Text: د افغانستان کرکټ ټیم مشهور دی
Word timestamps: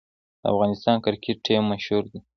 د 0.41 0.43
افغانستان 0.53 0.95
کرکټ 1.05 1.37
ټیم 1.45 1.63
مشهور 1.71 2.03
دی 2.11 2.19